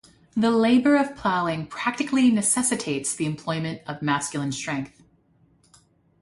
The 0.35 0.49
labor 0.49 0.95
of 0.97 1.15
ploughing 1.15 1.67
practically 1.67 2.31
necessitates 2.31 3.13
the 3.13 3.27
employment 3.27 3.83
of 3.85 4.01
masculine 4.01 4.51
strength. 4.51 4.99